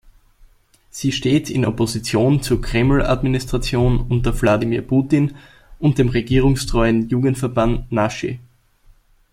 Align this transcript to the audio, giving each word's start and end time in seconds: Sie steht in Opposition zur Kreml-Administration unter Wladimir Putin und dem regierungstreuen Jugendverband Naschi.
Sie 0.89 1.11
steht 1.11 1.51
in 1.51 1.63
Opposition 1.63 2.41
zur 2.41 2.59
Kreml-Administration 2.59 3.99
unter 4.09 4.41
Wladimir 4.41 4.81
Putin 4.81 5.35
und 5.77 5.99
dem 5.99 6.09
regierungstreuen 6.09 7.07
Jugendverband 7.07 7.91
Naschi. 7.91 8.39